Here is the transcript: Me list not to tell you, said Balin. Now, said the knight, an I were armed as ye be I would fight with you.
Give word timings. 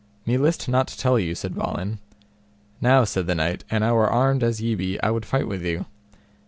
Me 0.25 0.35
list 0.35 0.67
not 0.67 0.87
to 0.87 0.97
tell 0.97 1.19
you, 1.19 1.35
said 1.35 1.53
Balin. 1.53 1.99
Now, 2.81 3.03
said 3.03 3.27
the 3.27 3.35
knight, 3.35 3.63
an 3.69 3.83
I 3.83 3.91
were 3.93 4.09
armed 4.09 4.41
as 4.41 4.59
ye 4.59 4.73
be 4.73 4.99
I 5.03 5.11
would 5.11 5.27
fight 5.27 5.47
with 5.47 5.63
you. 5.63 5.85